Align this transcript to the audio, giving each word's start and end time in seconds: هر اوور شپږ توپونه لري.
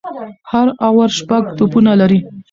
هر 0.51 0.67
اوور 0.85 1.09
شپږ 1.19 1.43
توپونه 1.57 1.91
لري. 2.01 2.19